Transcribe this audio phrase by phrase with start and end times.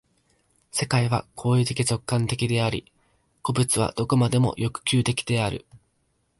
[0.71, 2.91] 世界は行為的直観的であり、
[3.43, 5.63] 個物は何処までも欲求的である。